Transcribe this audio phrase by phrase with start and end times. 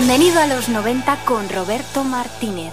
[0.00, 2.72] Bienvenido a los 90 con Roberto Martínez.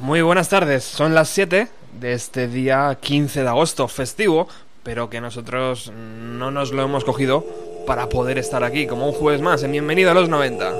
[0.00, 1.66] Muy buenas tardes, son las 7
[1.98, 4.48] de este día 15 de agosto, festivo,
[4.82, 7.42] pero que nosotros no nos lo hemos cogido
[7.86, 10.74] para poder estar aquí como un jueves más en Bienvenido a los 90.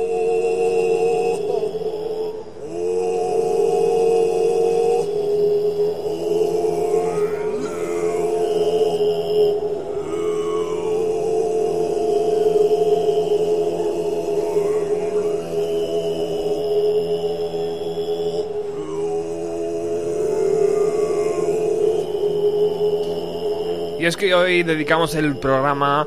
[24.12, 26.06] Es que hoy dedicamos el programa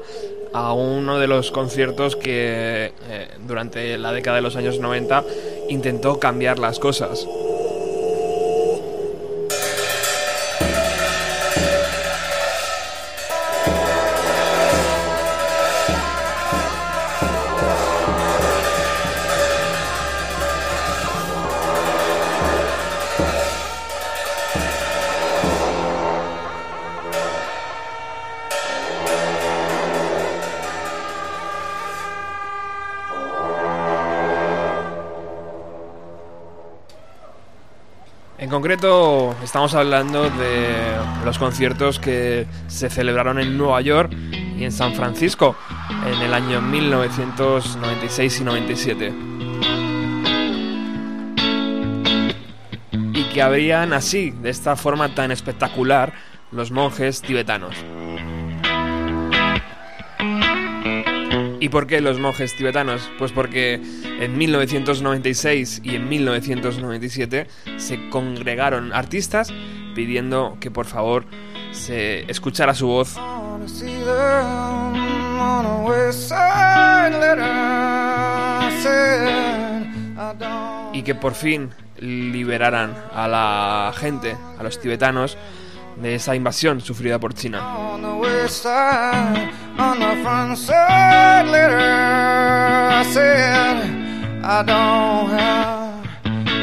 [0.54, 5.24] a uno de los conciertos que eh, durante la década de los años 90
[5.70, 7.28] intentó cambiar las cosas.
[39.66, 40.96] Estamos hablando de
[41.26, 45.56] los conciertos que se celebraron en Nueva York y en San Francisco
[46.06, 49.14] en el año 1996 y 97.
[53.12, 56.14] Y que abrían así, de esta forma tan espectacular,
[56.52, 57.76] los monjes tibetanos.
[61.60, 63.10] ¿Y por qué los monjes tibetanos?
[63.18, 63.82] Pues porque
[64.20, 69.54] en 1996 y en 1997 se congregaron artistas
[69.96, 71.26] pidiendo que por favor
[71.72, 73.18] se escuchara su voz
[80.94, 85.38] y que por fin liberaran a la gente, a los tibetanos,
[85.98, 87.62] de esa invasión sufrida por China.
[94.48, 96.04] I don't have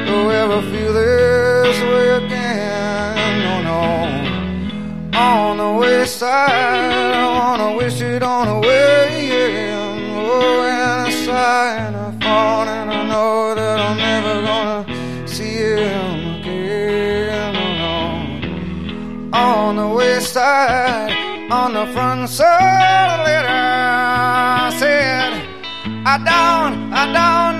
[0.06, 5.18] to ever feel this way again no no.
[5.18, 9.72] On the west side I wanna wish it on away
[10.14, 16.38] oh and a sign of fall and I know that I'm never gonna see him
[16.38, 19.36] again no no.
[19.36, 21.10] On the west side,
[21.50, 25.32] on the front side of the letter, I said,
[26.06, 27.51] I don't, I don't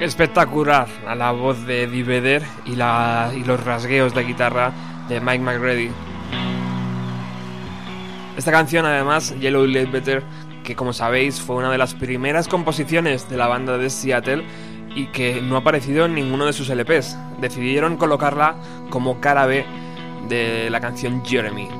[0.00, 4.72] Espectacular a la voz de Eddie Vedder y, los rasgueos de guitarra
[5.08, 5.90] de Mike McReady.
[8.36, 10.24] Esta canción, además, Yellow Better,
[10.64, 14.44] que como sabéis fue una de las primeras composiciones de la banda de Seattle
[14.96, 17.16] y que no ha aparecido en ninguno de sus LPs.
[17.40, 18.56] Decidieron colocarla
[18.88, 19.64] como cara B
[20.28, 21.79] de la canción Jeremy.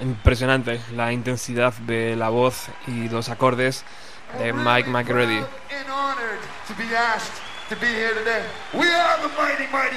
[0.00, 3.84] Impresionante la intensidad de la voz y los acordes
[4.38, 5.44] de Mike McReady.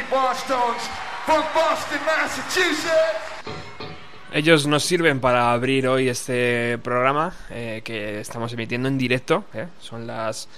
[0.10, 0.75] Boston,
[2.05, 3.73] Massachusetts.
[4.36, 9.46] Ellos nos sirven para abrir hoy este programa eh, que estamos emitiendo en directo.
[9.54, 9.68] eh.
[9.80, 10.50] Son las,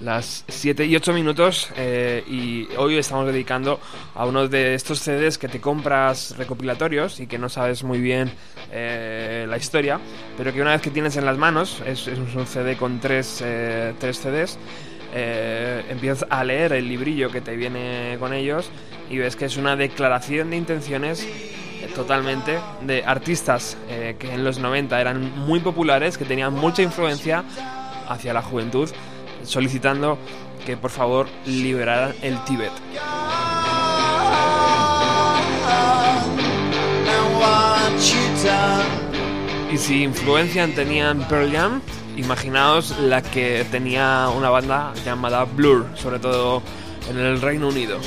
[0.00, 3.80] las 7 y 8 minutos eh, y hoy estamos dedicando
[4.14, 8.30] a uno de estos CDs que te compras recopilatorios y que no sabes muy bien
[8.70, 9.98] eh, la historia,
[10.38, 13.42] pero que una vez que tienes en las manos, es, un CD con tres,
[13.98, 14.56] tres CDs,
[15.90, 18.70] empiezas a leer el librillo que te viene con ellos
[19.10, 21.26] y ves que es una declaración de intenciones
[21.94, 27.44] totalmente de artistas eh, que en los 90 eran muy populares, que tenían mucha influencia
[28.08, 28.88] hacia la juventud,
[29.42, 30.18] solicitando
[30.64, 32.72] que por favor liberaran el Tíbet.
[39.72, 41.82] Y si influencia tenían Pearl Jam,
[42.16, 46.62] imaginaos la que tenía una banda llamada Blur, sobre todo
[47.10, 47.98] en el Reino Unido.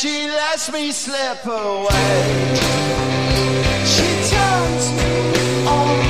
[0.00, 2.54] She lets me slip away,
[3.84, 6.07] she turns me on.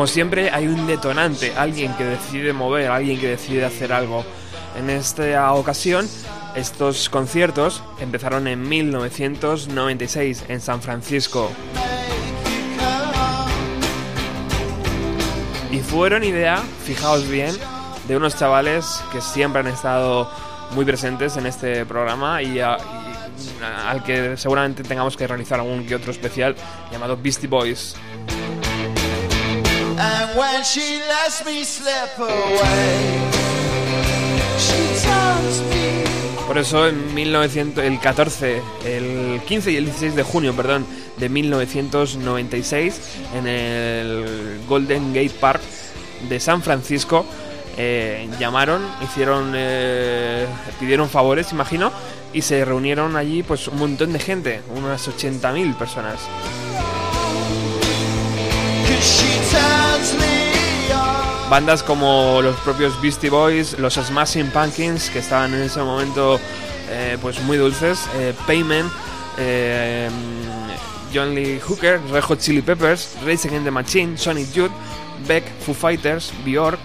[0.00, 4.24] Como siempre hay un detonante, alguien que decide mover, alguien que decide hacer algo.
[4.78, 6.08] En esta ocasión,
[6.56, 11.50] estos conciertos empezaron en 1996 en San Francisco.
[15.70, 17.54] Y fueron idea, fijaos bien,
[18.08, 20.30] de unos chavales que siempre han estado
[20.70, 26.10] muy presentes en este programa y, al que seguramente tengamos que realizar algún que otro
[26.10, 26.56] especial
[26.90, 27.96] llamado Beastie Boys.
[30.00, 33.30] And when she lets me slip away,
[34.56, 36.04] she tells me.
[36.46, 40.86] Por eso en 1900, el 14, el 15 y el 16 de junio, perdón,
[41.18, 43.00] de 1996,
[43.34, 45.60] en el Golden Gate Park
[46.30, 47.26] de San Francisco,
[47.76, 50.46] eh, llamaron, hicieron, eh,
[50.80, 51.92] pidieron favores, imagino,
[52.32, 56.20] y se reunieron allí pues un montón de gente, unas 80.000 personas.
[61.50, 66.38] Bandas como los propios Beastie Boys, los Smashing Pumpkins, que estaban en ese momento
[66.88, 68.90] eh, pues muy dulces, eh, Payment,
[69.36, 70.08] eh,
[71.12, 74.70] John Lee Hooker, Red Hot Chili Peppers, Rage Against the Machine, Sonic Youth,
[75.26, 76.78] Beck, Foo Fighters, Bjork,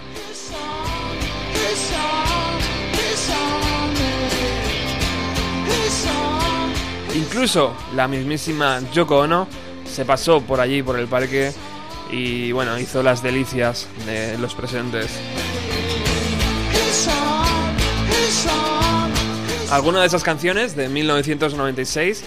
[7.14, 9.46] incluso la mismísima Yoko Ono
[9.84, 11.52] se pasó por allí, por el parque,
[12.10, 15.10] y bueno, hizo las delicias de los presentes.
[19.70, 22.22] Algunas de esas canciones de 1996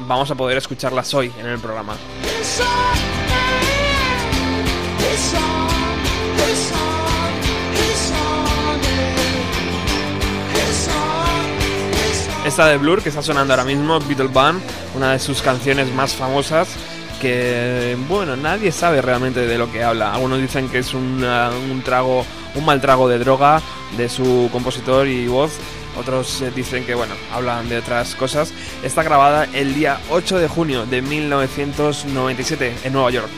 [0.00, 1.96] vamos a poder escucharlas hoy en el programa.
[12.44, 14.60] Esta de Blur que está sonando ahora mismo, Beatle Band,
[14.96, 16.68] una de sus canciones más famosas
[17.20, 20.12] que, bueno, nadie sabe realmente de lo que habla.
[20.14, 22.24] Algunos dicen que es una- un trago,
[22.54, 23.60] un mal trago de droga
[23.96, 25.52] de su compositor y voz.
[25.98, 28.52] Otros eh, dicen que, bueno, hablan de otras cosas.
[28.82, 33.28] Está grabada el día 8 de junio de 1997 en Nueva York.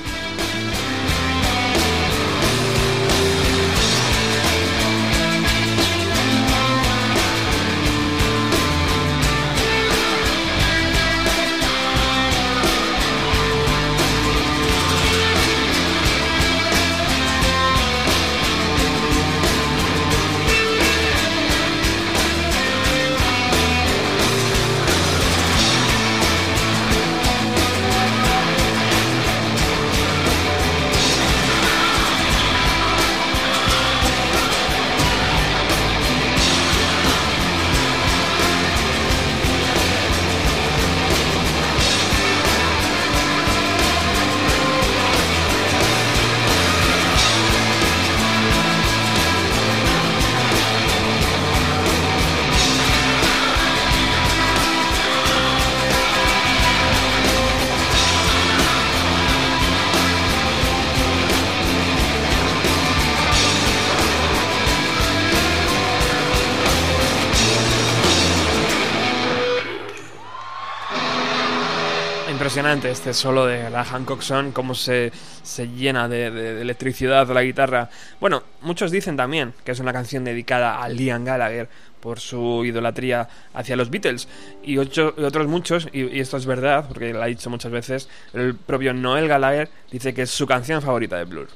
[72.73, 75.13] Impresionante este solo de la Hancock Song, cómo se,
[75.43, 77.91] se llena de, de- de electricidad la guitarra.
[78.19, 81.69] Bueno, muchos dicen también que es una canción dedicada a Liam Gallagher
[82.01, 84.27] por su idolatría hacia los Beatles.
[84.63, 88.55] Y otros muchos, y, y esto es verdad, porque lo ha dicho muchas veces, el
[88.55, 91.49] propio Noel Gallagher dice que es su canción favorita de Blur.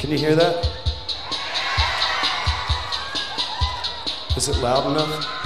[0.00, 0.56] Can you hear that?
[4.36, 5.41] Is it loud enough?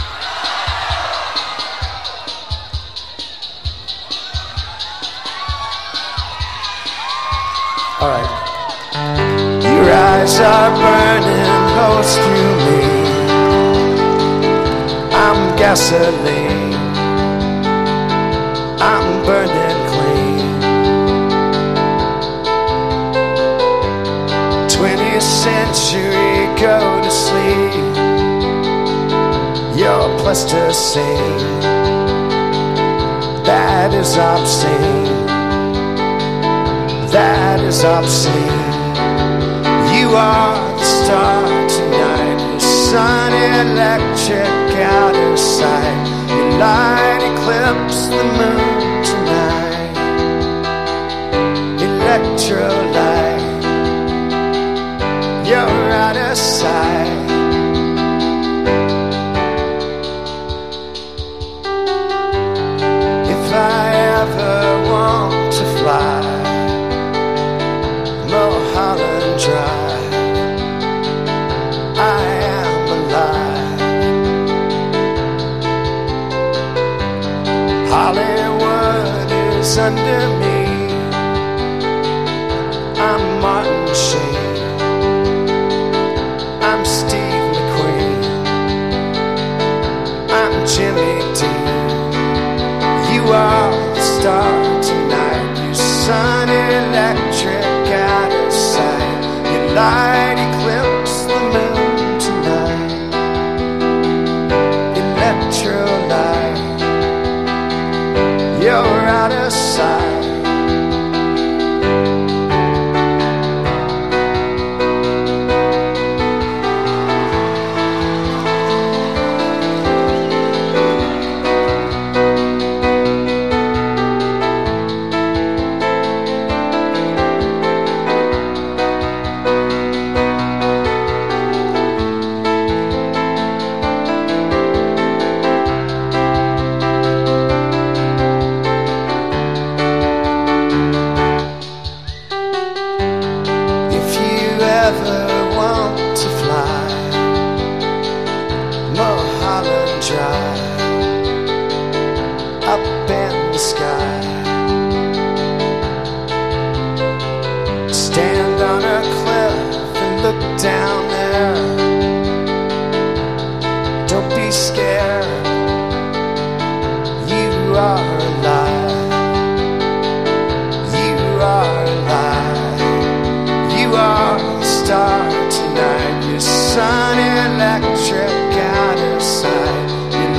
[8.06, 9.62] All right.
[9.64, 12.82] Your eyes are burning close to me.
[15.24, 16.74] I'm gasoline.
[18.78, 20.46] I'm burning clean.
[24.76, 27.74] 20th century, go to sleep.
[29.76, 31.60] You're plasticine.
[33.42, 35.15] That is obscene.
[37.16, 38.34] That is obscene.
[39.96, 42.36] You are the star tonight.
[42.52, 46.08] The sun electric out of sight.
[46.28, 49.96] Your light eclipses the moon tonight.
[51.88, 53.25] Electrolyte.
[79.78, 80.58] Under me.
[82.98, 84.56] I'm Martin Sheen.
[86.62, 88.22] I'm Steve McQueen.
[90.30, 91.76] I'm Jimmy Dean.
[93.12, 95.66] You are the star tonight.
[95.68, 99.52] You sun electric out of sight.
[99.52, 100.15] Your light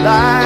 [0.08, 0.37] life.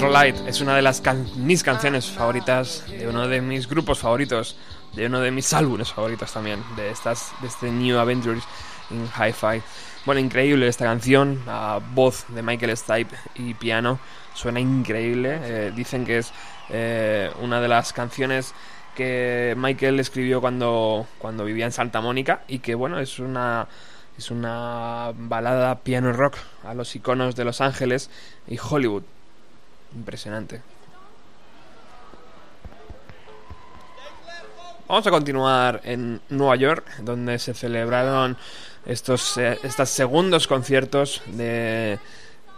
[0.00, 4.56] Electrolyte es una de las can- mis canciones favoritas, de uno de mis grupos favoritos,
[4.94, 8.42] de uno de mis álbumes favoritos también, de estas, de este New Adventures
[8.88, 9.60] in Hi-Fi.
[10.06, 13.98] Bueno, increíble esta canción, a voz de Michael Stipe y piano,
[14.32, 15.38] suena increíble.
[15.42, 16.32] eh, dicen que es
[16.70, 18.54] eh, una de las canciones
[18.96, 23.68] que Michael escribió cuando, cuando vivía en Santa Mónica y que bueno, es una
[24.16, 28.08] es una balada piano rock a los iconos de Los Ángeles
[28.48, 29.02] y Hollywood.
[29.94, 30.62] Impresionante.
[34.88, 38.36] Vamos a continuar en Nueva York, donde se celebraron
[38.84, 42.00] estos, eh, estos segundos conciertos de,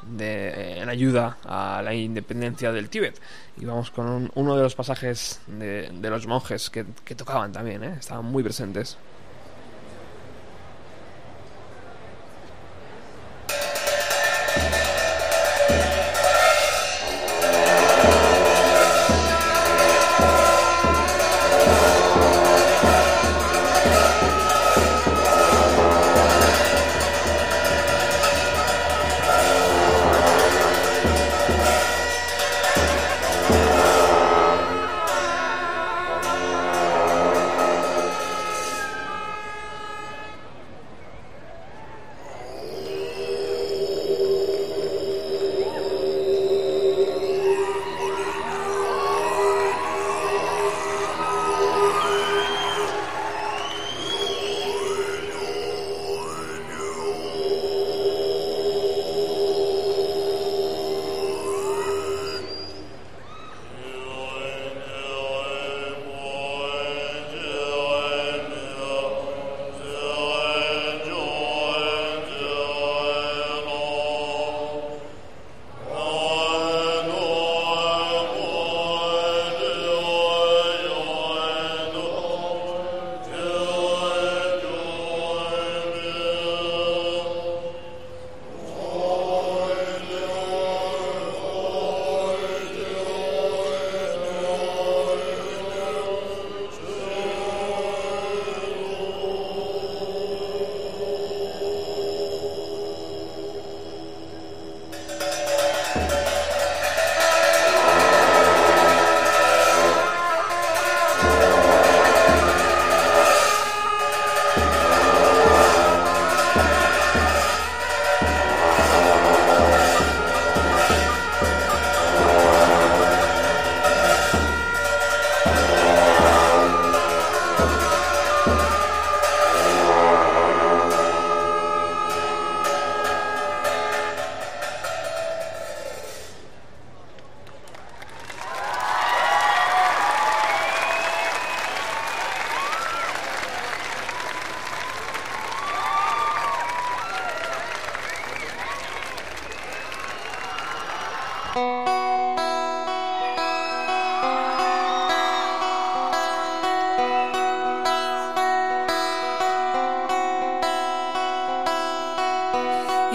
[0.03, 3.21] de- en ayuda a la independencia del Tíbet.
[3.59, 7.85] Y vamos con un- uno de los pasajes de, los monjes que, que tocaban también,
[7.85, 7.97] ¿eh?
[8.01, 8.97] estaban muy presentes.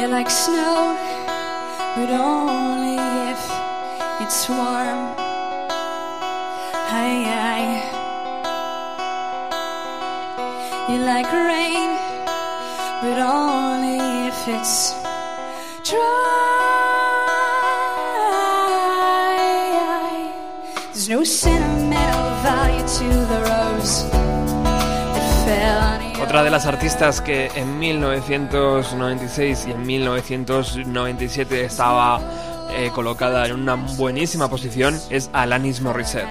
[0.07, 0.95] You're like snow,
[1.97, 2.95] but only
[3.29, 3.41] if
[4.21, 5.17] it's warm.
[7.03, 7.83] Aye, aye.
[10.87, 11.97] You're like rain,
[13.01, 14.93] but only if it's
[15.83, 16.47] dry.
[20.93, 21.66] There's no sentimental
[26.27, 32.19] Otra de las artistas que en 1996 y en 1997 estaba
[32.71, 36.27] eh, colocada en una buenísima posición es Alanis Morissette.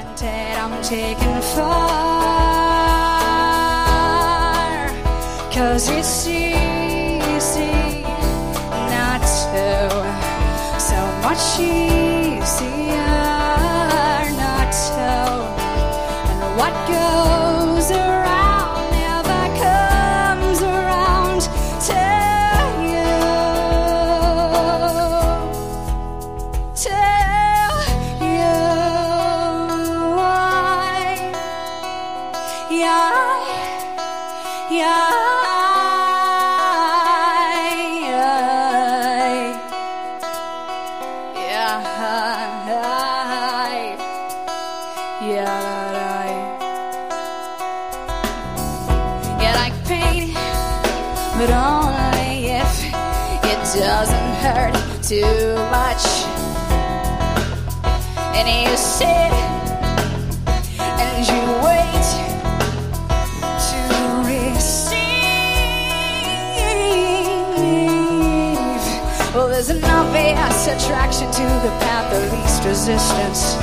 [71.37, 73.57] To the path of least resistance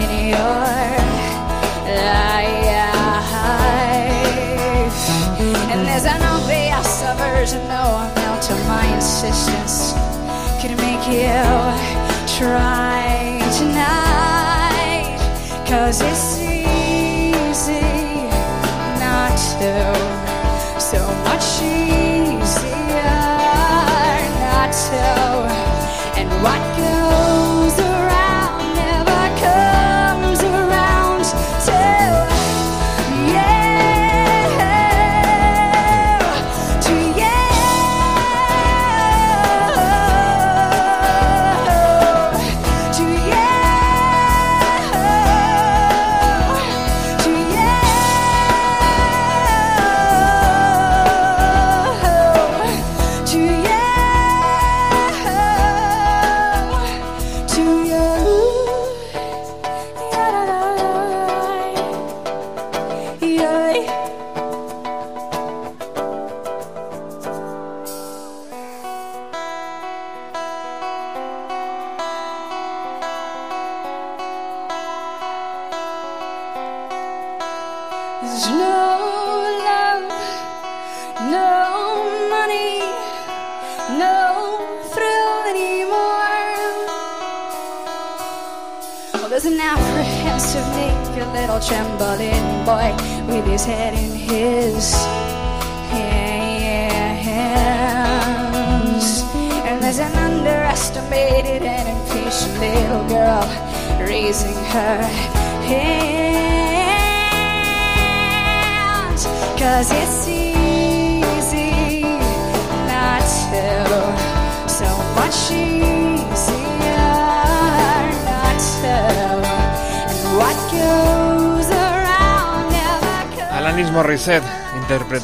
[0.00, 1.28] in your life.
[5.70, 9.92] And there's an obvious aversion, no amount to my insistence
[10.58, 11.44] could make you
[12.38, 15.18] try tonight.
[15.68, 16.47] Cause it's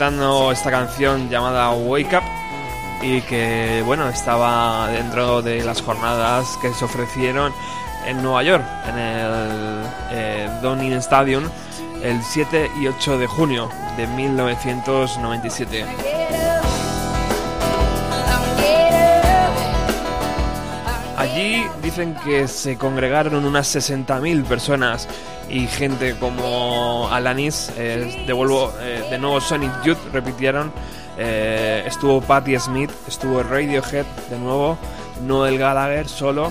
[0.05, 2.25] esta canción llamada Wake Up
[3.03, 7.55] y que bueno estaba dentro de las jornadas que se ofrecieron
[8.07, 11.45] en Nueva York en el eh, Stadium
[12.03, 15.71] el 7 y 8 de junio de 1997.
[15.71, 16.67] Get up.
[18.59, 19.57] Get up.
[21.17, 25.09] Allí dicen que se congregaron unas 60.000 personas
[25.55, 30.73] y gente como Alanis, eh, eh, de nuevo Sonic Youth, repitieron,
[31.17, 34.77] eh, estuvo Patti Smith, estuvo Radiohead de nuevo,
[35.23, 36.51] Noel Gallagher solo,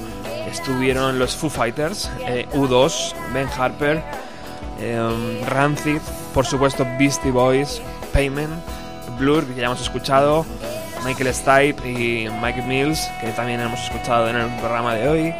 [0.50, 4.02] estuvieron los Foo Fighters, eh, U2, Ben Harper,
[4.80, 6.00] eh, Rancid,
[6.34, 7.82] por supuesto Beastie Boys,
[8.14, 8.54] Payment,
[9.20, 10.46] Blur, que ya hemos escuchado,
[11.04, 15.36] Michael Stipe y Mike Mills, que también hemos escuchado en el programa de hoy.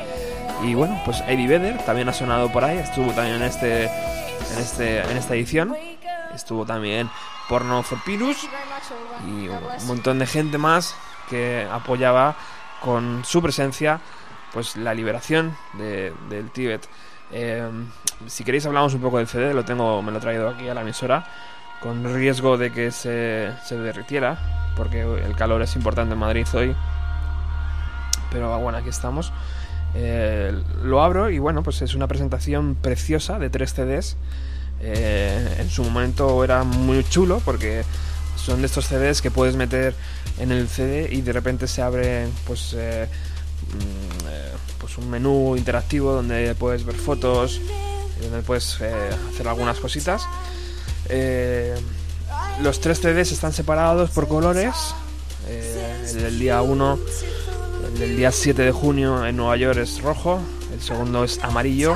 [0.64, 4.60] Y bueno, pues Eddie Vedder también ha sonado por ahí, estuvo también en este en
[4.60, 5.76] este en esta edición.
[6.34, 7.10] Estuvo también
[7.50, 8.48] Porno for Pirus
[9.28, 10.96] y un montón de gente más
[11.30, 12.36] que apoyaba
[12.82, 14.00] con su presencia
[14.52, 16.88] pues la liberación de- del Tíbet.
[17.32, 17.68] Eh,
[18.28, 20.74] si queréis hablamos un poco del CD, lo tengo, me lo he traído aquí a
[20.76, 21.26] la emisora,
[21.82, 24.38] con riesgo de que se, se derritiera,
[24.76, 26.76] porque el calor es importante en Madrid hoy.
[28.32, 29.32] Pero bueno, aquí estamos.
[29.96, 30.54] Eh,
[30.84, 34.16] lo abro y bueno, pues es una presentación preciosa de tres CDs.
[34.82, 37.84] Eh, en su momento era muy chulo porque
[38.36, 39.94] son de estos CDs que puedes meter
[40.40, 43.08] en el CD y de repente se abre pues, eh,
[43.62, 47.62] mm, pues un menú interactivo donde puedes ver fotos,
[48.22, 50.28] donde puedes hacer algunas cositas.
[52.62, 54.74] Los tres CDs están separados por colores.
[56.16, 57.00] El día 1,
[57.94, 60.42] el del día 7 de junio en Nueva York es rojo,
[60.74, 61.96] el segundo es amarillo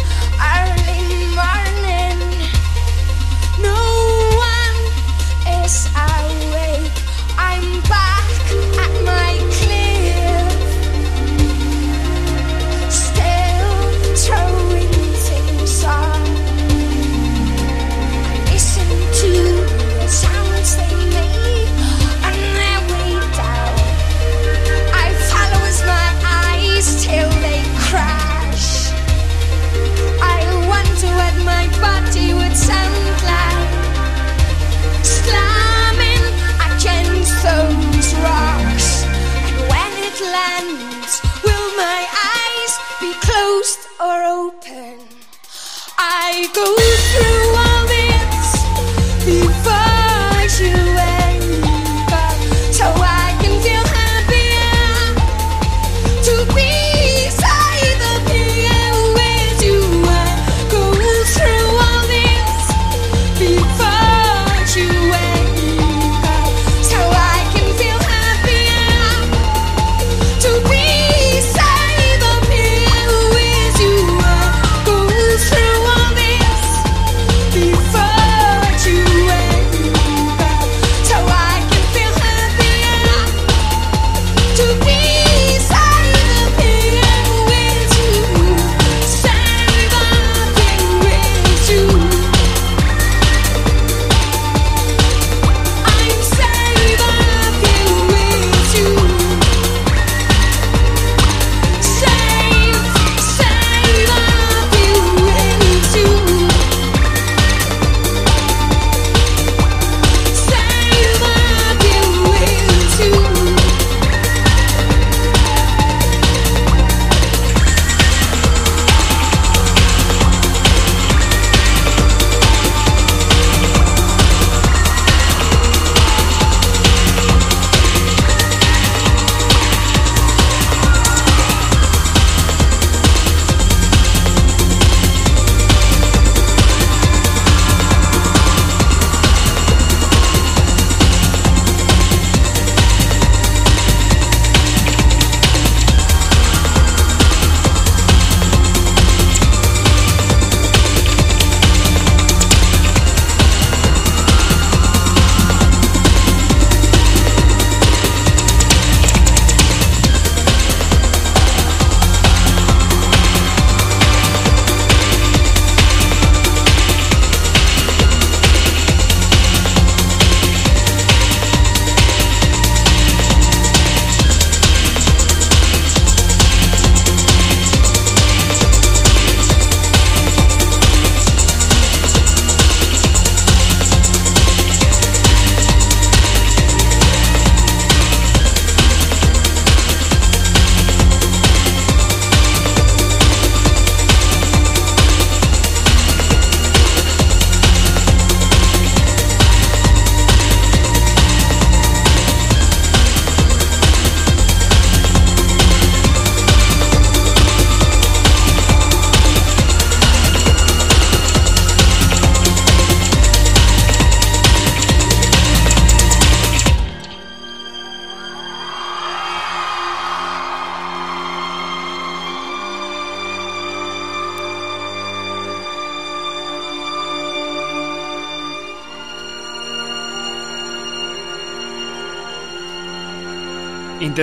[3.62, 3.80] No
[4.36, 6.98] one is awake.
[7.38, 8.26] I'm back
[8.82, 9.53] at my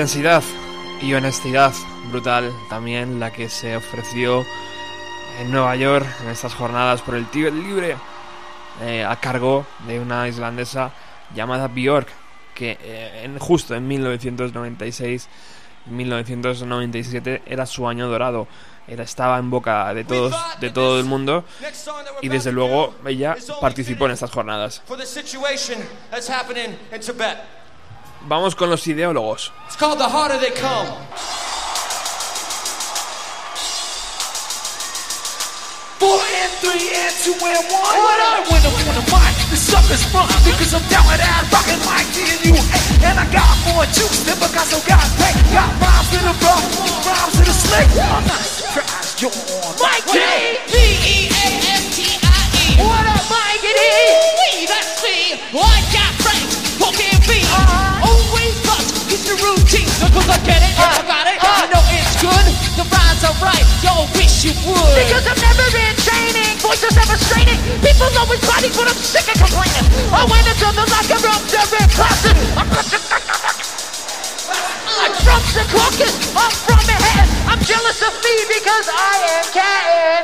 [0.01, 0.43] Intensidad
[1.03, 1.75] y honestidad
[2.11, 4.47] brutal también la que se ofreció
[5.39, 7.99] en Nueva York en estas jornadas por el Tíbet libre
[8.81, 10.91] eh, a cargo de una islandesa
[11.35, 12.09] llamada Björk
[12.55, 15.29] que eh, justo en 1996
[15.85, 18.49] 1997 era su año dorado.
[18.89, 21.45] Era, estaba en boca de todos de todo el mundo
[22.23, 24.83] y desde luego ella participó en estas jornadas
[28.27, 30.89] vamos con los ideólogos It's called The Harder They Come.
[36.01, 37.97] Four and three and two and one.
[38.01, 38.49] What up?
[38.49, 42.09] When I'm on the mic, the suckers run because I'm down with that rockin' mic
[42.25, 42.57] and you.
[43.05, 45.37] And I got more juice than Picasso got paid.
[45.53, 46.65] Got rhymes in the rough,
[47.05, 47.89] rhymes in the slick.
[48.01, 49.29] I'm not surprised you're
[49.61, 49.77] on.
[49.77, 50.17] Mike D.
[50.73, 52.65] B-E-A-S-T-I-E.
[52.81, 53.69] What up, Mike D?
[53.77, 55.37] We, that's me.
[55.53, 56.49] I got Frank,
[60.31, 61.51] I get it, I uh, got it, uh.
[61.51, 62.47] I know it's good.
[62.79, 64.95] The rhymes are right, yo, wish you would.
[64.95, 67.59] Because I've never been training, voices never straining.
[67.83, 69.87] People always fighting, but I'm sick of complaining.
[70.15, 72.39] I went into the locker room during classes.
[72.57, 72.71] I'm
[75.01, 77.29] I drums and caucus, I'm from Manhattan.
[77.51, 80.23] I'm jealous of me because I am Cat.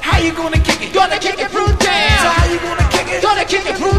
[0.00, 0.92] How you gonna kick it?
[0.94, 2.30] Gonna kick it through down.
[2.30, 3.22] How you gonna kick it?
[3.22, 3.98] Gonna kick it through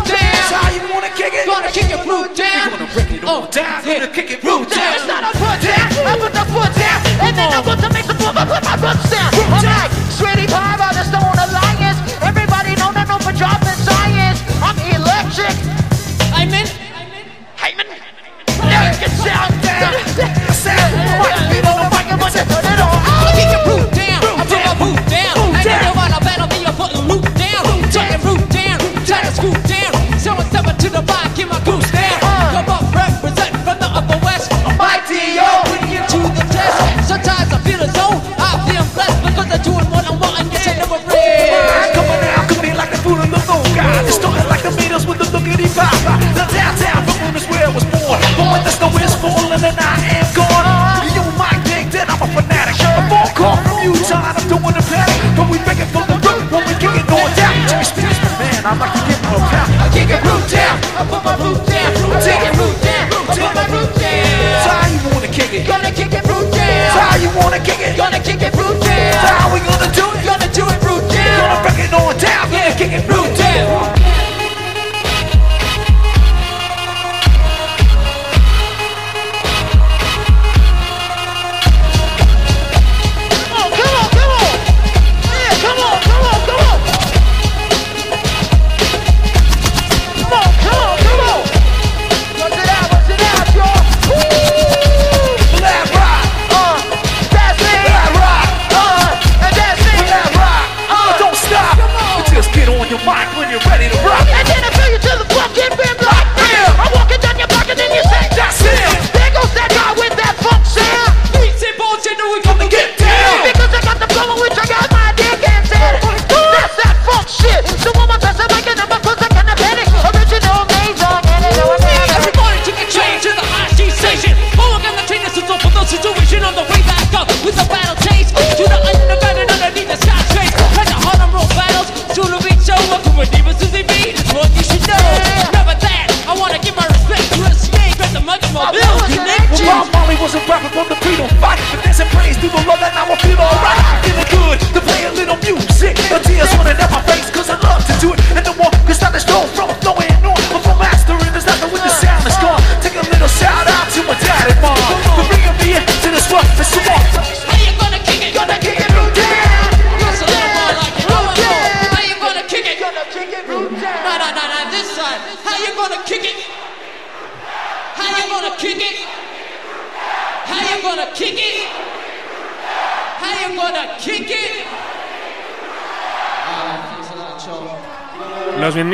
[0.50, 0.64] down.
[0.64, 1.46] How you gonna kick it?
[1.46, 2.70] Gonna kick it through down.
[2.72, 3.82] Gonna break it all down.
[3.86, 4.00] yeah.
[4.00, 4.94] Gonna kick it through down.
[4.96, 5.90] It's not a put down.
[6.06, 7.00] I put the foot down.
[7.26, 8.36] And then I want to make the move.
[8.36, 9.30] I put my roots down.
[9.34, 12.00] I'm like Sweetie Pie by the Stone Alliance.
[12.22, 14.40] Everybody know that no for dropping science.
[14.62, 15.56] I'm electric.
[16.34, 16.68] I'm in.
[17.58, 17.88] Hyman.
[17.88, 18.05] Now
[30.86, 32.14] Into the mic, get my goose down.
[32.22, 32.62] Uh-huh.
[32.62, 34.54] Come up, represent from the upper west.
[34.78, 35.66] Mike D.O.
[35.66, 37.10] Putting you to the test.
[37.10, 40.46] Sometimes I feel as though I feel blessed because I'm doing what I want and
[40.54, 41.90] yes, I never rest.
[41.98, 43.98] Coming out, coming like the food of the low guy.
[44.06, 45.90] Distorted like the meters with the lookity pop.
[46.38, 48.22] The downtown Brooklyn is where I was born.
[48.38, 52.22] But when the snow is falling and I am gone, you might think that I'm
[52.22, 52.78] a fanatic.
[52.86, 54.38] A phone call from Utah,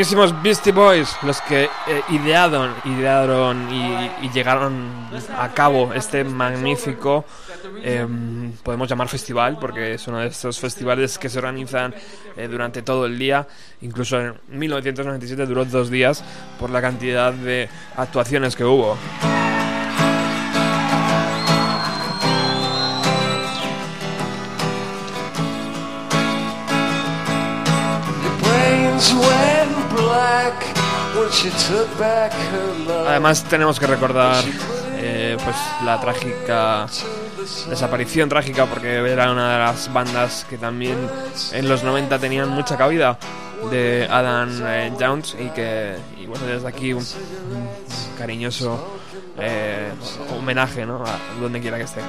[0.02, 1.70] Mismísimos Beastie Boys, los que eh,
[2.10, 4.90] idearon, idearon y, y llegaron
[5.38, 7.24] a cabo este magnífico,
[7.84, 11.94] em, podemos llamar festival, porque es uno de estos festivales que se organizan
[12.36, 13.48] eh, durante todo el día,
[13.82, 16.24] incluso en 1997 duró dos días
[16.60, 18.98] por la cantidad de actuaciones que hubo.
[33.08, 34.44] Además tenemos que recordar
[34.98, 36.86] eh, pues la trágica
[37.68, 40.98] desaparición trágica porque era una de las bandas que también
[41.52, 43.18] en los 90 tenían mucha cabida
[43.72, 47.04] de Adam eh, Jones y que y bueno desde aquí un,
[48.18, 49.00] cariñoso
[49.40, 49.90] eh,
[50.38, 51.04] homenaje ¿no?
[51.04, 52.02] a donde quiera que esté.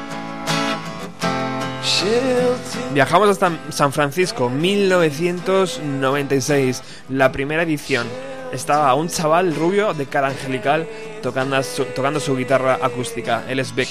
[2.93, 8.07] Viajamos hasta San Francisco, 1996, la primera edición.
[8.53, 10.87] Estaba un chaval rubio de cara angelical
[11.23, 13.45] tocando su, guitarra acústica.
[13.49, 13.89] Él es Beck.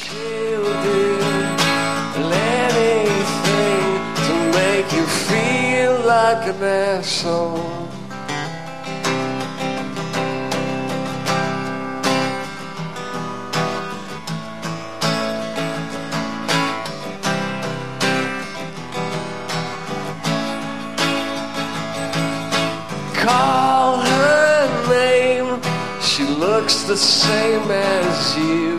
[26.72, 28.78] Looks the same as you.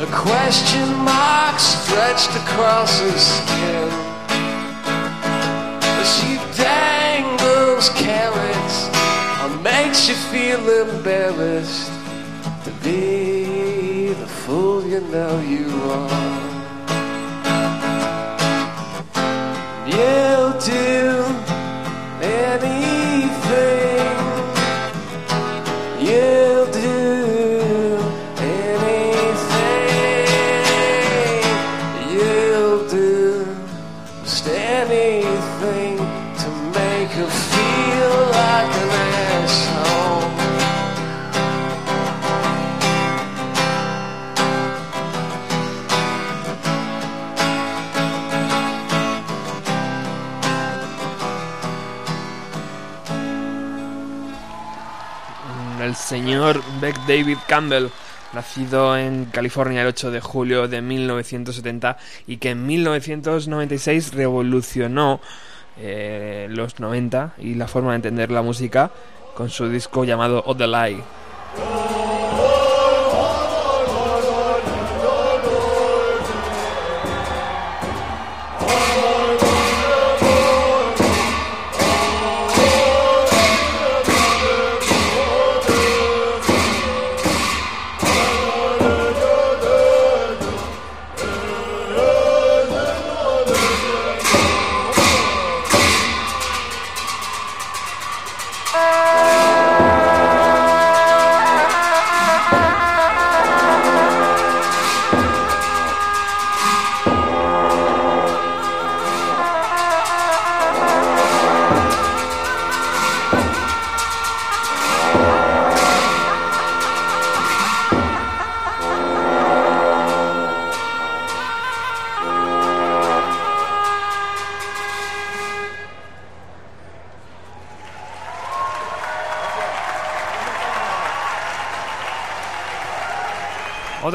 [0.00, 3.88] A question mark stretched across her skin.
[6.14, 8.76] She dangles carrots
[9.42, 11.90] or makes you feel embarrassed
[12.64, 16.44] to be the fool you know you are.
[19.86, 20.43] You'll
[55.84, 57.88] el señor Beck David Campbell,
[58.32, 65.20] nacido en California el 8 de julio de 1970 y que en 1996 revolucionó
[65.78, 68.90] eh, los 90 y la forma de entender la música
[69.34, 72.03] con su disco llamado Oh the Lie.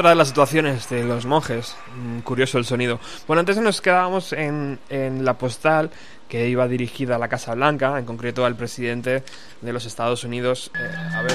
[0.00, 2.98] Otra de las situaciones de los monjes, mm, curioso el sonido.
[3.26, 5.90] Bueno, antes nos quedábamos en, en la postal
[6.26, 9.22] que iba dirigida a la Casa Blanca, en concreto al presidente
[9.60, 10.70] de los Estados Unidos.
[10.74, 11.32] eh, a ver,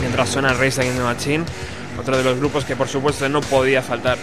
[0.00, 1.44] mientras suena Race Against the Machine,
[1.96, 4.18] otro de los grupos que por supuesto no podía faltar.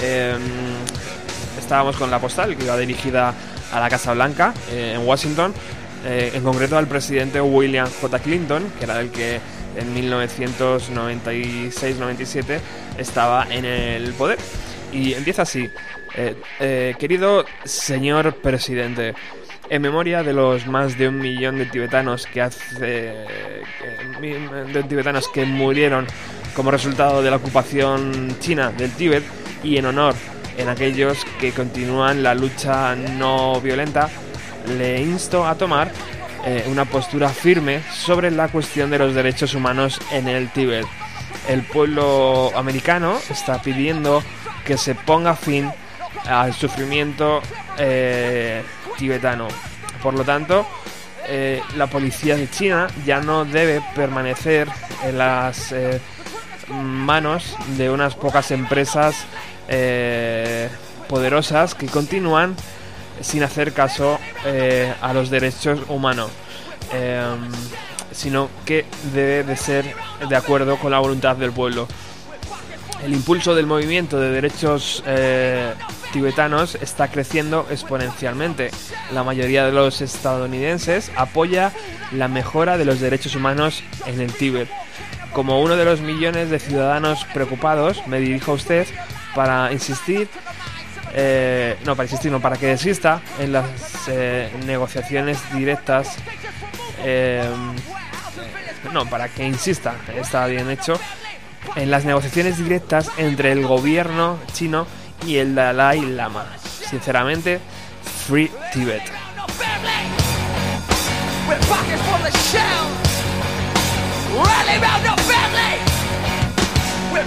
[0.00, 0.34] Eh,
[1.58, 3.34] estábamos con la postal que iba dirigida
[3.74, 5.52] a la Casa Blanca eh, en Washington,
[6.06, 8.18] eh, en concreto al presidente William J.
[8.20, 9.38] Clinton, que era el que
[9.78, 12.60] en 1996-97
[12.98, 14.38] estaba en el poder.
[14.92, 15.70] Y empieza así.
[16.14, 19.14] Eh, eh, querido señor presidente,
[19.70, 23.26] en memoria de los más de un millón de tibetanos que hace
[24.18, 26.06] de tibetanos que murieron
[26.56, 29.22] como resultado de la ocupación china del Tíbet
[29.62, 30.14] y en honor
[30.58, 34.10] en aquellos que continúan la lucha no violenta,
[34.76, 35.90] le insto a tomar
[36.44, 40.86] eh, una postura firme sobre la cuestión de los derechos humanos en el Tíbet.
[41.48, 44.22] El pueblo americano está pidiendo
[44.64, 45.70] que se ponga fin
[46.26, 47.42] al sufrimiento
[47.76, 48.62] eh,
[48.96, 49.48] tibetano.
[50.02, 50.66] Por lo tanto,
[51.26, 54.68] eh, la policía de China ya no debe permanecer
[55.04, 55.74] en las
[56.70, 59.26] manos de unas pocas empresas
[61.08, 62.56] poderosas que continúan
[63.20, 66.30] sin hacer caso eh, a los derechos humanos,
[66.92, 67.22] eh,
[68.12, 69.94] sino que debe de ser
[70.28, 71.88] de acuerdo con la voluntad del pueblo.
[73.04, 75.72] El impulso del movimiento de derechos eh,
[76.12, 78.70] tibetanos está creciendo exponencialmente.
[79.12, 81.72] La mayoría de los estadounidenses apoya
[82.12, 84.68] la mejora de los derechos humanos en el Tíbet.
[85.32, 88.86] Como uno de los millones de ciudadanos preocupados, me dirijo a usted
[89.34, 90.28] para insistir,
[91.14, 93.66] eh, no, para insistir, no, para que desista en las
[94.08, 96.16] eh, negociaciones directas,
[97.02, 97.48] eh,
[98.92, 100.98] no, para que insista, está bien hecho,
[101.76, 104.86] en las negociaciones directas entre el gobierno chino
[105.26, 106.46] y el Dalai Lama.
[106.88, 107.60] Sinceramente,
[108.26, 109.02] Free Tibet.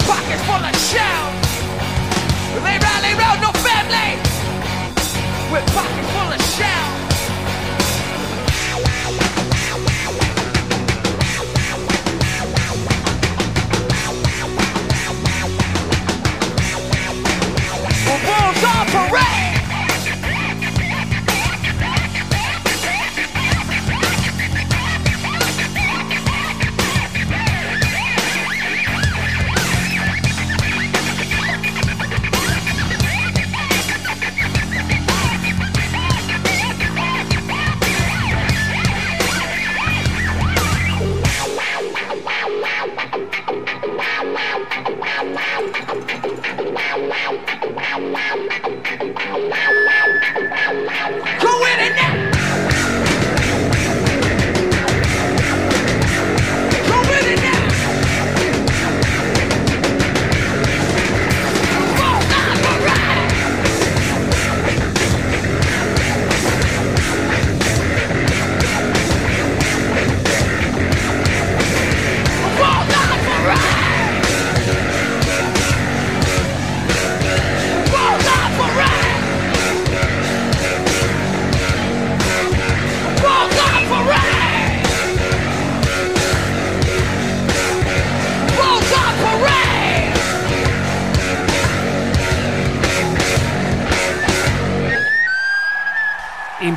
[0.08, 1.51] Pockets.
[2.54, 4.20] They rally round your family.
[5.52, 7.00] With pockets full of shells.
[18.28, 19.41] Wolves on parade.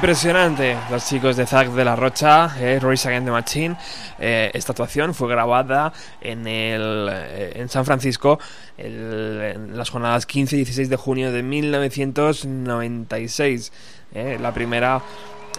[0.05, 3.75] Impresionante, los chicos de Zack de la Rocha, eh, Royce Again the Machine.
[4.19, 8.39] Eh, esta actuación fue grabada en, el, eh, en San Francisco
[8.77, 13.73] en las jornadas 15 y 16 de junio de 1996.
[14.13, 15.01] eh, la primera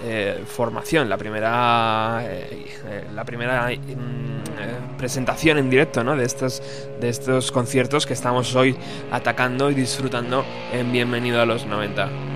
[0.04, 6.16] eh, formación, la primera, eh, la primera mm, presentación en directo ¿no?
[6.16, 6.62] de, estos,
[7.02, 8.78] de estos conciertos que estamos hoy
[9.12, 12.35] atacando y disfrutando en Bienvenido a los 90.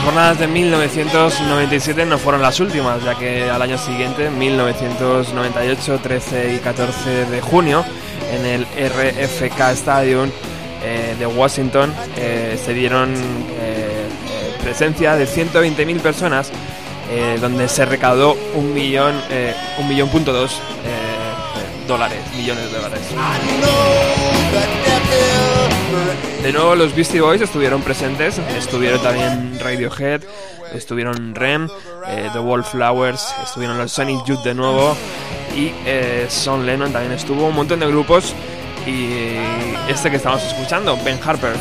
[0.00, 6.54] Las jornadas de 1997 no fueron las últimas, ya que al año siguiente, 1998, 13
[6.54, 7.84] y 14 de junio,
[8.32, 10.30] en el RFK Stadium
[10.82, 13.18] eh, de Washington, eh, se dieron eh,
[13.60, 16.50] eh, presencia de 120.000 personas,
[17.40, 19.14] donde se recaudó un millón,
[19.78, 20.60] un millón punto dos
[21.86, 23.00] dólares, millones de dólares.
[26.42, 30.22] De nuevo los Beastie Boys estuvieron presentes, estuvieron también Radiohead,
[30.74, 31.68] estuvieron Rem,
[32.08, 34.96] eh, The Wallflowers, estuvieron los Sonic Youth de nuevo.
[35.54, 38.34] Y eh, Son Lennon también estuvo, un montón de grupos.
[38.86, 39.36] Y
[39.88, 41.52] este que estamos escuchando, Ben Harper.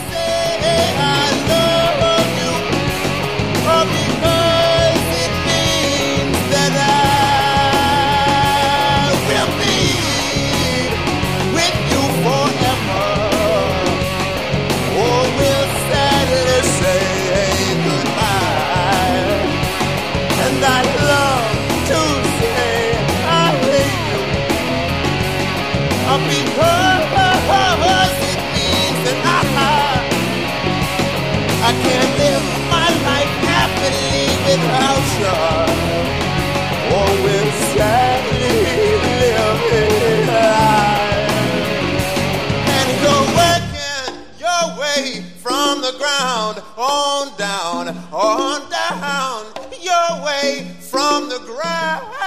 [46.90, 49.46] On down, on down,
[49.82, 52.19] your way from the ground.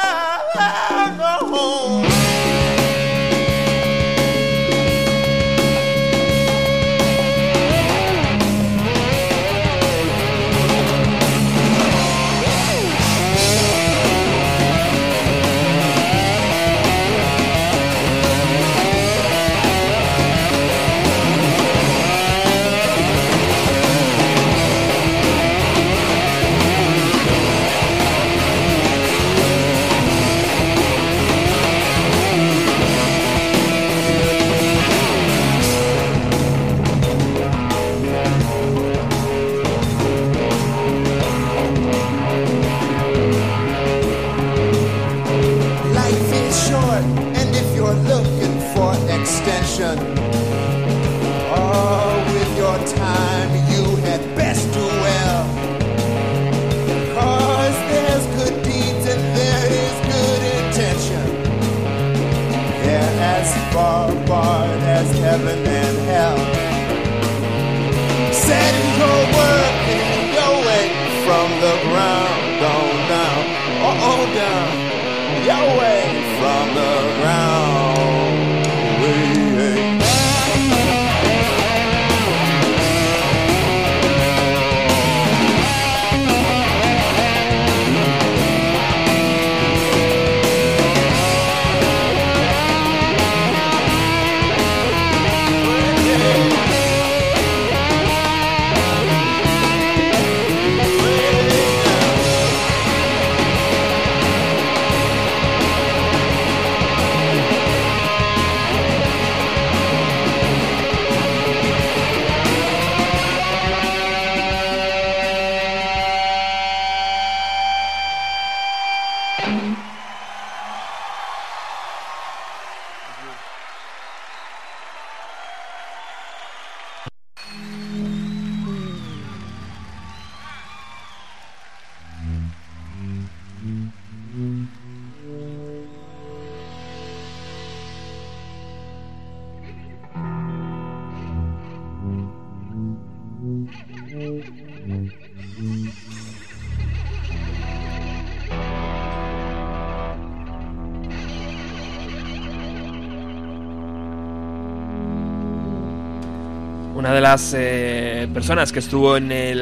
[157.32, 159.58] Las eh, personas que estuvo en el,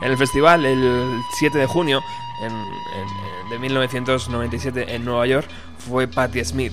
[0.00, 2.00] en el festival el 7 de junio
[3.50, 5.48] de 1997 en Nueva York
[5.78, 6.72] fue Patti Smith.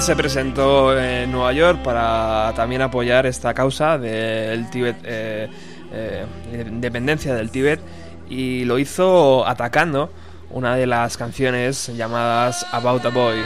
[0.00, 5.46] Se presentó en Nueva York para también apoyar esta causa del Tíbet, eh,
[5.92, 6.24] eh,
[6.66, 7.80] independencia del Tíbet,
[8.28, 10.10] y lo hizo atacando
[10.48, 13.40] una de las canciones llamadas About a Boy.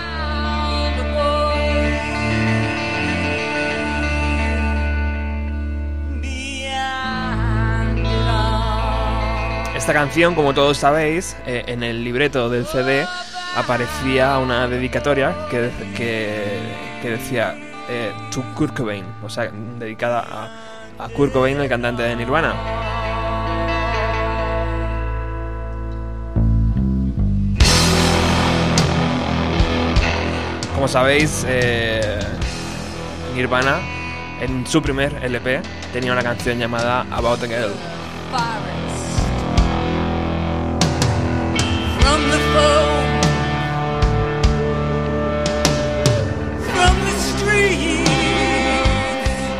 [9.76, 13.06] Esta canción, como todos sabéis, eh, en el libreto del CD
[13.56, 17.54] aparecía una dedicatoria que, que, decía
[17.88, 20.24] eh, To Kurt Cobain, o sea, dedicada
[20.98, 22.54] a, a Kurt Cobain, el cantante de Nirvana.
[30.74, 32.18] Como sabéis, eh,
[33.34, 33.78] Nirvana
[34.40, 37.72] en su primer LP tenía una canción llamada About a Girl.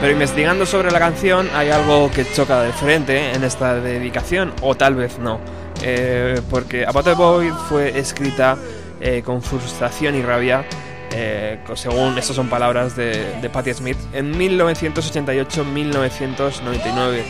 [0.04, 4.74] Pero investigando sobre la canción hay algo que choca de frente en esta dedicación, o
[4.74, 5.40] tal vez no.
[5.82, 8.58] Eh, porque About a Boy fue escrita
[9.00, 10.66] eh, con frustración y rabia,
[11.10, 17.22] eh, según estas son palabras de, de Patti Smith, en 1988-1999,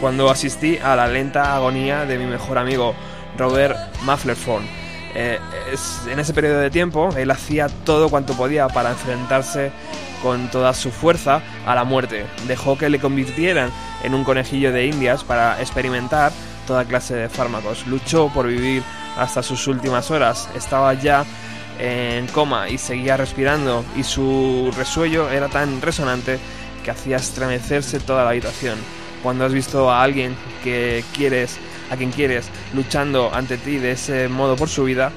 [0.00, 2.94] cuando asistí a la lenta agonía de mi mejor amigo
[3.36, 4.81] Robert Mufflerford.
[5.14, 5.38] Eh,
[6.08, 9.72] en ese periodo de tiempo, él hacía todo cuanto podía para enfrentarse
[10.22, 12.26] con toda su fuerza a la muerte.
[12.46, 13.70] Dejó que le convirtieran
[14.02, 16.32] en un conejillo de indias para experimentar
[16.66, 17.86] toda clase de fármacos.
[17.86, 18.82] Luchó por vivir
[19.18, 20.48] hasta sus últimas horas.
[20.56, 21.24] Estaba ya
[21.78, 26.38] en coma y seguía respirando y su resuello era tan resonante
[26.84, 28.78] que hacía estremecerse toda la habitación.
[29.22, 31.58] Cuando has visto a alguien que quieres,
[31.92, 35.12] a quien quieres, luchando ante ti de ese modo por su vida,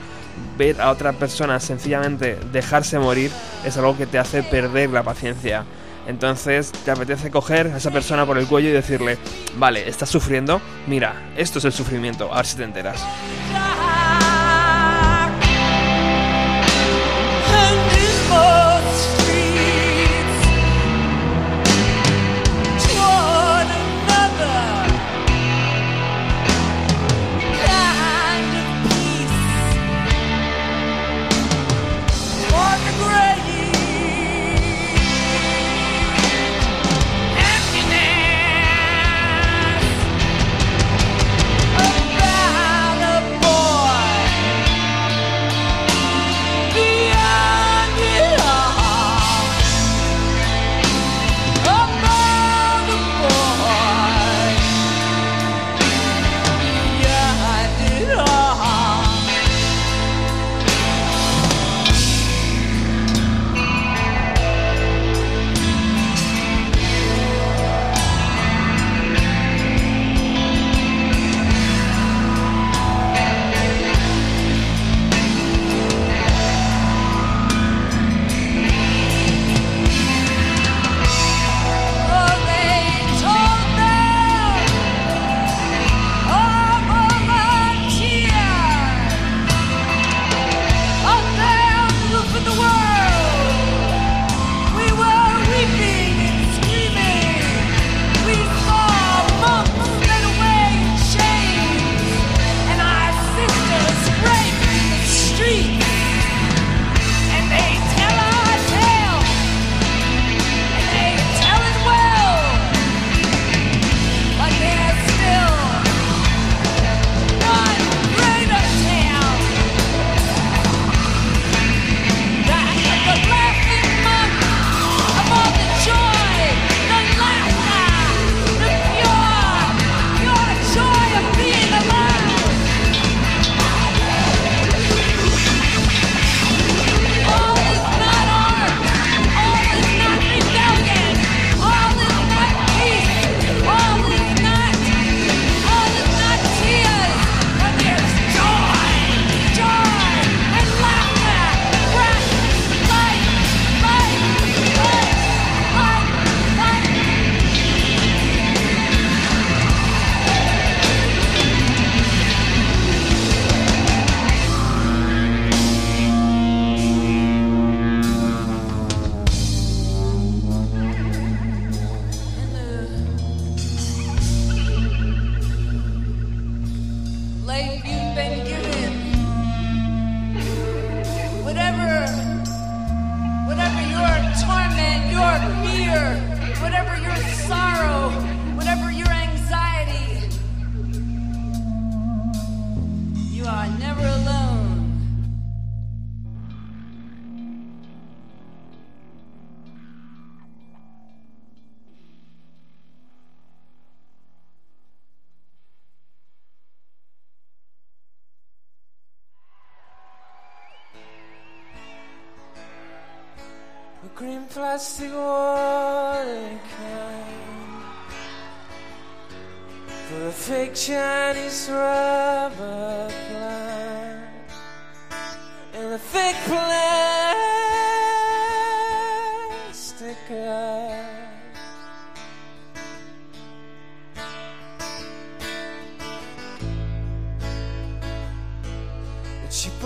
[0.58, 3.32] ver a otra persona sencillamente dejarse morir
[3.64, 5.64] es algo que te hace perder la paciencia.
[6.06, 9.18] Entonces te apetece coger a esa persona por el cuello y decirle,
[9.58, 13.04] vale, estás sufriendo, mira, esto es el sufrimiento, a ver si te enteras.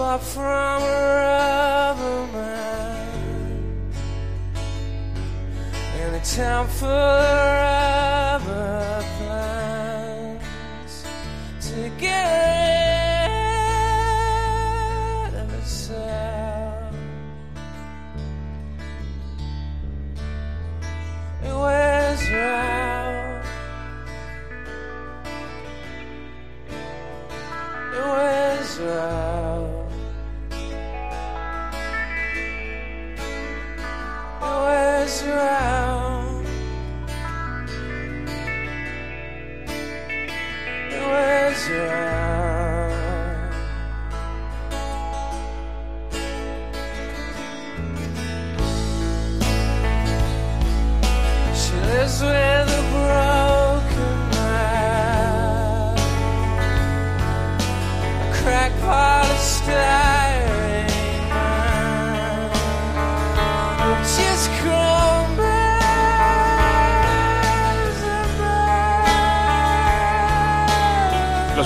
[0.09, 0.85] Bought from a
[1.21, 3.13] rubber man.
[6.01, 7.48] In a town full of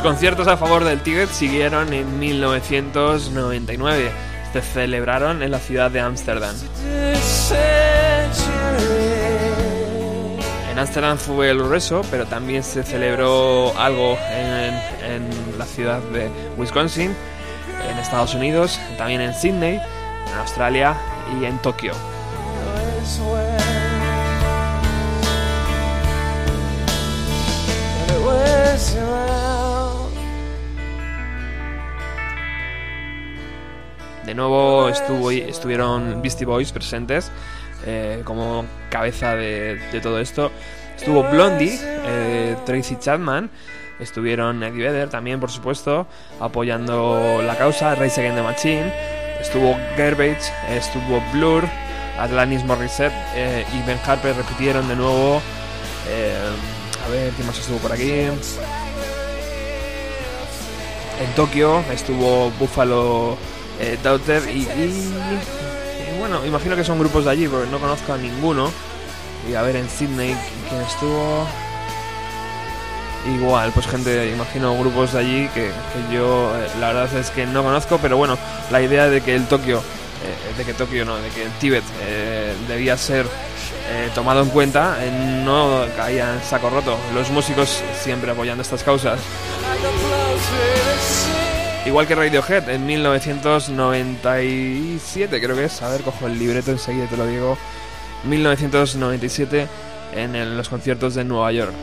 [0.03, 4.11] conciertos a favor del Tíbet siguieron en 1999.
[4.51, 6.53] Se celebraron en la ciudad de Ámsterdam.
[10.69, 14.73] En Ámsterdam fue el grueso, pero también se celebró algo en,
[15.09, 17.15] en la ciudad de Wisconsin,
[17.89, 20.97] en Estados Unidos, también en Sydney, en Australia
[21.39, 21.93] y en Tokio.
[34.33, 37.29] De nuevo estuvo, estuvieron Beastie Boys presentes
[37.85, 40.49] eh, como cabeza de, todo esto.
[40.97, 43.51] Estuvo Blondie, eh, Tracy Chapman,
[43.99, 46.07] estuvieron Eddie Vedder también, por supuesto,
[46.39, 48.93] apoyando la causa, Race Against the Machine.
[49.39, 51.69] Estuvo Garbage, estuvo Blur,
[52.17, 55.43] Atlantis Morissette eh, y Ben Harper repitieron de nuevo.
[56.09, 56.33] eh,
[57.05, 58.09] a ver, ¿quién más estuvo por aquí?
[58.09, 58.39] En
[61.35, 63.37] Tokio estuvo Buffalo
[63.83, 64.67] eh, Daughter y,
[66.17, 68.71] bueno, imagino que son grupos de allí porque no conozco a ninguno.
[69.49, 70.35] Y a ver en Sydney
[70.69, 71.45] quién estuvo.
[73.25, 75.71] Igual, pues gente, imagino grupos de allí que,
[76.13, 78.37] yo eh, la verdad es que no conozco, pero bueno,
[78.69, 81.83] la idea de que el Tokio, eh, de que Tokio no, de que el Tíbet
[82.01, 83.25] eh, debía ser
[84.15, 84.97] tomado en cuenta,
[85.43, 86.97] no caía en saco roto.
[87.13, 89.19] Los músicos siempre apoyando estas causas.
[91.85, 95.81] Igual que Radiohead en 1997, creo que es.
[95.81, 97.57] A ver, cojo el libreto enseguida te lo digo.
[98.25, 99.67] 1997
[100.15, 101.73] en el- los conciertos de Nueva York.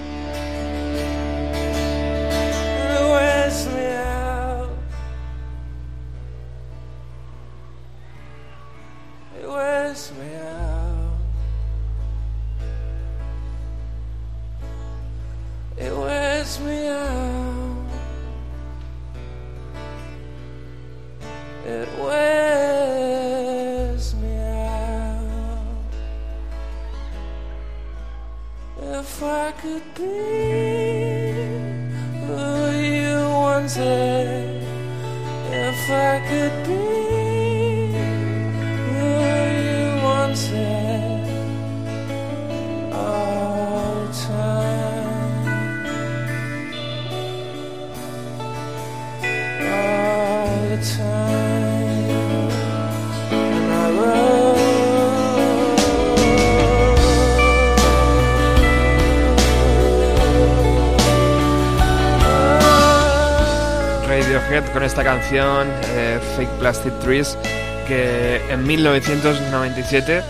[65.32, 67.38] Eh, Fake Plastic Trees,
[67.86, 70.22] que en 1997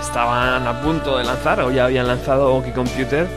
[0.00, 3.28] estaban a punto de lanzar o ya habían lanzado Oki Computer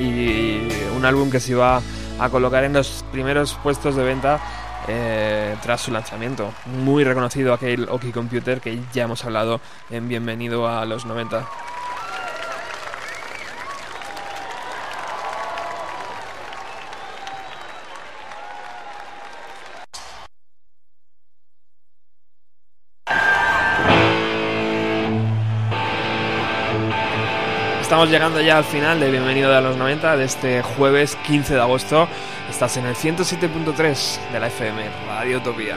[0.00, 0.66] y
[0.96, 1.82] un álbum que se iba
[2.18, 4.40] a colocar en los primeros puestos de venta
[4.88, 6.54] eh, tras su lanzamiento.
[6.64, 9.60] Muy reconocido aquel Oki Computer que ya hemos hablado
[9.90, 11.46] en Bienvenido a los 90.
[28.00, 31.60] Estamos llegando ya al final de Bienvenido a los 90 de este jueves 15 de
[31.60, 32.08] agosto.
[32.48, 35.76] Estás en el 107.3 de la FM, Radio Utopía.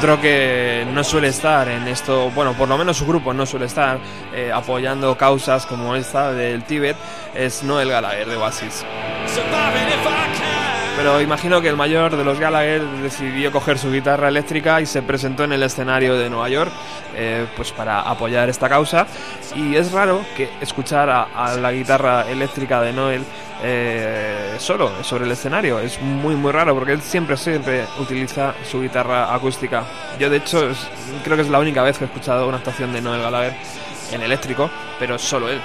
[0.00, 3.66] Otro que no suele estar en esto, bueno, por lo menos su grupo no suele
[3.66, 3.98] estar
[4.34, 6.96] eh, apoyando causas como esta del Tíbet,
[7.34, 8.82] es Noel Gallagher de Oasis.
[10.96, 15.00] Pero imagino que el mayor de los Gallagher decidió coger su guitarra eléctrica y se
[15.00, 16.70] presentó en el escenario de Nueva York
[17.16, 19.06] eh, pues para apoyar esta causa.
[19.56, 23.24] Y es raro que escuchar a, a la guitarra eléctrica de Noel
[23.62, 25.78] eh, solo sobre el escenario.
[25.80, 29.84] Es muy muy raro porque él siempre siempre utiliza su guitarra acústica.
[30.18, 30.86] Yo de hecho es-
[31.24, 33.54] creo que es la única vez que he escuchado una actuación de Noel Gallagher
[34.12, 34.68] en eléctrico,
[34.98, 35.60] pero solo él.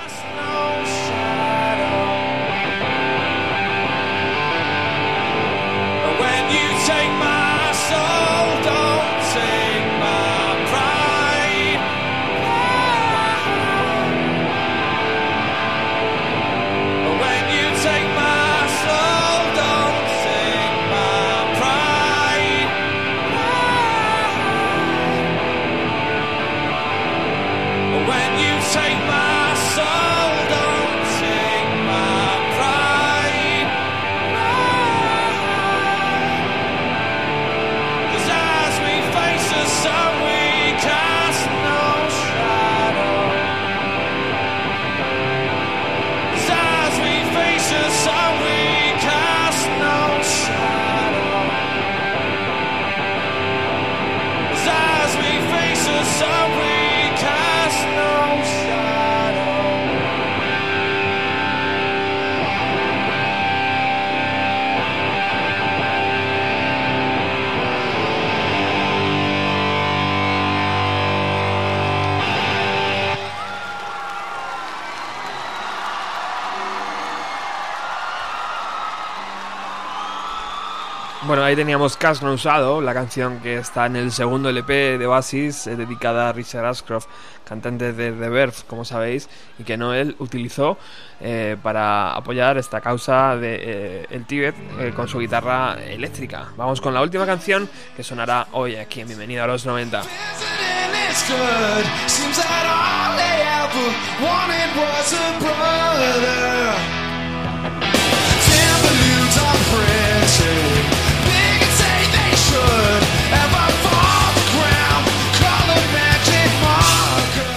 [81.28, 85.08] Bueno, ahí teníamos Cash No Usado, la canción que está en el segundo LP de
[85.08, 87.08] Oasis, eh, dedicada a Richard Ashcroft,
[87.44, 90.78] cantante de The Verve, como sabéis, y que Noel utilizó
[91.20, 94.56] eh, para apoyar esta causa de eh, el Tíbet
[94.96, 96.50] con su guitarra eléctrica.
[96.58, 100.04] Vamos con la última canción que sonará hoy aquí en Bienvenido a los 90.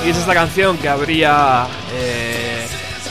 [0.09, 2.67] Y es esta canción que abría eh,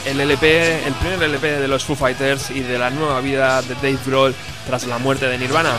[0.06, 3.76] el LP, el primer LP de los Foo Fighters y de la nueva vida de
[3.76, 4.34] Dave Grohl
[4.66, 5.74] tras la muerte de Nirvana.